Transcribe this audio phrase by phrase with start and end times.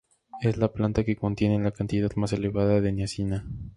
[0.41, 3.45] Es la planta que contiene la cantidad más elevada de niacina.